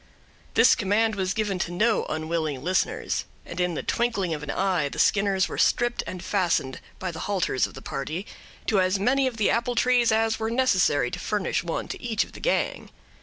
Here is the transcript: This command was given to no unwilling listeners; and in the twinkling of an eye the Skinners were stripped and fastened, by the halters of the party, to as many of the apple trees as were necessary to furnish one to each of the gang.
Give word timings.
This 0.55 0.73
command 0.73 1.13
was 1.13 1.35
given 1.35 1.59
to 1.59 1.71
no 1.71 2.05
unwilling 2.05 2.63
listeners; 2.63 3.25
and 3.45 3.59
in 3.59 3.75
the 3.75 3.83
twinkling 3.83 4.33
of 4.33 4.41
an 4.41 4.49
eye 4.49 4.89
the 4.89 4.97
Skinners 4.97 5.47
were 5.47 5.59
stripped 5.59 6.01
and 6.07 6.23
fastened, 6.23 6.79
by 6.97 7.11
the 7.11 7.19
halters 7.29 7.67
of 7.67 7.75
the 7.75 7.83
party, 7.83 8.25
to 8.65 8.81
as 8.81 8.97
many 8.97 9.27
of 9.27 9.37
the 9.37 9.51
apple 9.51 9.75
trees 9.75 10.11
as 10.11 10.39
were 10.39 10.49
necessary 10.49 11.11
to 11.11 11.19
furnish 11.19 11.63
one 11.63 11.87
to 11.89 12.01
each 12.01 12.23
of 12.23 12.31
the 12.31 12.39
gang. 12.39 12.89